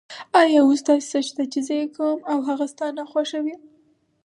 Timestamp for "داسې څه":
0.87-1.19